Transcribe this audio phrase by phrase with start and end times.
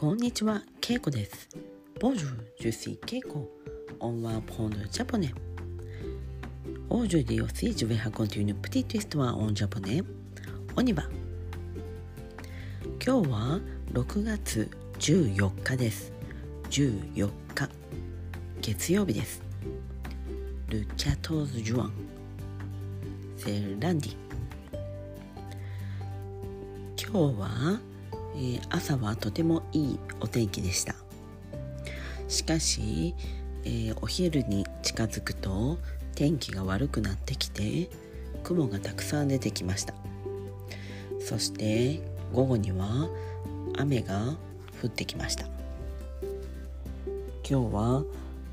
[0.00, 1.46] こんにちは、ケイコです。
[2.00, 3.50] Bonjour, je suis Keiko.
[4.00, 5.34] On va prendre japonais.
[6.88, 10.02] Aujourd'hui aussi, je vais raconter une petite histoire en japonais.
[10.74, 11.02] On y va.
[13.04, 13.60] 今日は
[13.92, 14.70] 6月
[15.00, 16.14] 14日です。
[16.70, 17.68] 14日、
[18.62, 19.42] 月曜日です。
[20.70, 21.90] Le 14 juin.
[23.36, 24.16] C'est lundi.
[26.96, 27.78] 今日は、
[28.36, 30.94] えー朝はとてもいいお天気でした。
[32.28, 33.14] しかし、
[33.64, 35.78] えーお昼に近づくと
[36.14, 37.88] 天気が悪くなってきて
[38.42, 39.94] 雲がたくさん出てきました。
[41.20, 42.00] そして
[42.32, 43.08] 午後には
[43.76, 44.36] 雨が
[44.82, 45.46] 降ってきました。
[47.48, 48.04] 今日は、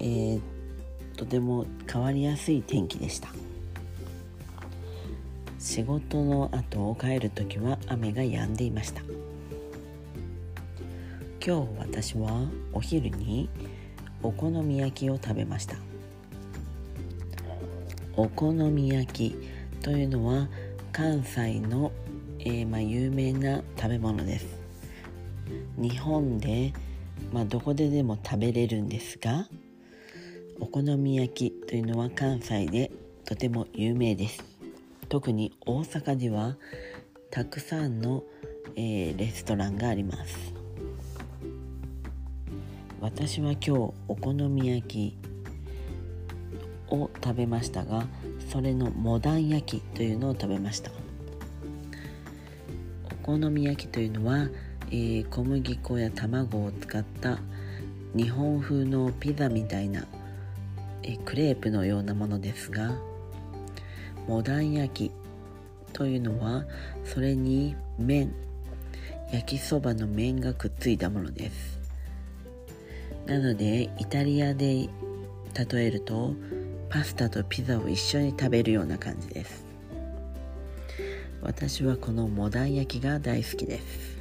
[0.00, 0.40] えー
[1.16, 3.28] とても変わりやすい天気でした。
[5.58, 9.02] 仕事の後帰る時は雨が止んでいました。
[11.48, 13.48] 今日私はお昼に
[14.22, 15.76] お好み焼きを食べました。
[18.18, 19.36] お好み焼き
[19.80, 20.46] というのは
[20.92, 21.90] 関西の、
[22.40, 24.46] えーまあ、有名な食べ物です。
[25.78, 26.74] 日本で、
[27.32, 29.48] まあ、どこででも食べれるんですが
[30.60, 32.90] お好み焼きというのは関西で
[33.24, 34.44] とても有名です。
[35.08, 36.58] 特に大阪では
[37.30, 38.22] たくさんの、
[38.76, 40.57] えーレストランがあります。
[43.00, 43.70] 私は今日
[44.08, 45.16] お好み焼き
[46.88, 48.06] を食べましたが
[48.50, 50.90] それのモダン焼きというのを食べました。
[53.22, 54.48] お好み焼きというのは、
[54.90, 57.38] えー小麦粉や卵を使った
[58.16, 60.06] 日本風のピザみたいな、
[61.02, 62.96] えークレープのようなものですが
[64.26, 65.12] モダン焼き
[65.92, 66.64] というのは
[67.04, 68.34] それに麺
[69.30, 71.77] 焼きそばの麺がくっついたものです。
[73.28, 74.88] なのでイタリアで
[75.70, 76.34] 例えると
[76.88, 79.66] パスタとピザを一緒に食べるような感じです。
[81.42, 84.18] 私はこのモダン焼きが大好きです。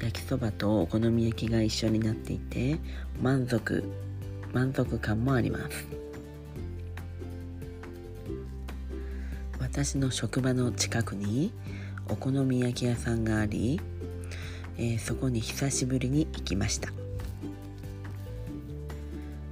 [0.00, 2.78] 焼きそばとお好み焼きが一緒になっていて
[3.20, 3.84] 満足
[4.52, 5.86] 満足感もあります。
[9.58, 11.52] 私の職場の近くに
[12.08, 13.80] お好み焼き屋さんがあり
[14.82, 16.90] えーそこに久しぶりに行きました。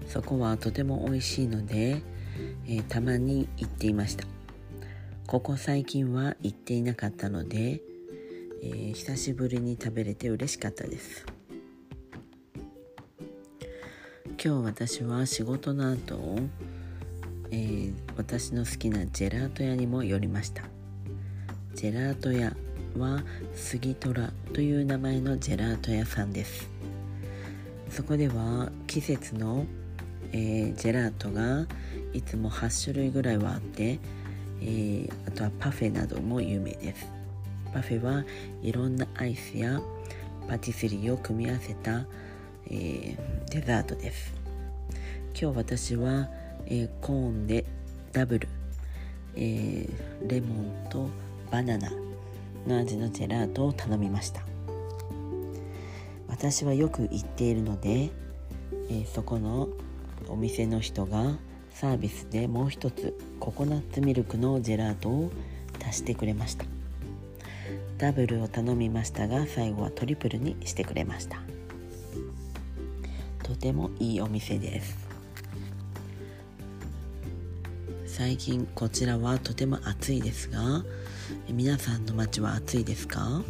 [0.07, 2.03] そこはとても美味しいので、
[2.67, 4.25] えーたまに行っていました。
[5.27, 7.83] ここ最近は行っていなかったので、
[8.63, 11.27] えー久しぶりに食べれて嬉しかったです。
[14.43, 16.39] 今日私は仕事の後、
[17.51, 20.63] えー私の好きなジェラート屋にも寄りました。
[21.75, 22.57] ジェラート屋
[22.97, 23.23] は
[23.55, 26.69] 杉虎という名前のジェラート屋さんです。
[27.91, 29.67] そこでは季節の、
[30.33, 31.67] えージェラートが
[32.13, 33.99] いつも8種類ぐらいはあって、
[34.61, 37.07] えーあとはパフェなども有名です。
[37.73, 38.25] パフェは
[38.63, 39.81] いろんなアイスや
[40.49, 42.07] パティスリーを組み合わせた、
[42.71, 43.17] えー
[43.51, 44.35] デザートです。
[45.41, 46.29] 今日私は、
[46.67, 47.65] えコーンで
[48.13, 48.49] ダブル、
[49.37, 49.89] え
[50.27, 51.09] レモンと
[51.51, 52.08] バナナ
[52.69, 54.43] の味のジェラートを頼みました。
[56.29, 58.11] 私はよく行っているので、
[58.91, 59.69] えーそこの
[60.29, 61.37] お店の人が
[61.71, 65.33] サービスでもう一つココナッツミルクのジェラートを
[65.83, 66.67] 足してくれました。
[67.97, 71.39] ダブルを頼みましたが最後はトリプルにしてくれました。
[73.43, 75.08] とてもいいお店です。
[78.19, 80.83] 最近こちらはとても暑いですが
[81.49, 83.43] 皆さんの街は暑いですか？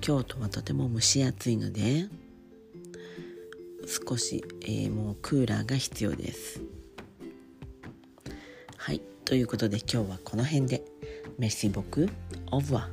[0.00, 2.06] 京都はとても蒸し暑いので
[4.08, 6.60] 少し、えーもうクーラーが必要です。
[8.76, 10.82] はいということで今日はこの辺で。
[11.38, 12.10] メッシボク
[12.50, 12.88] オブワ。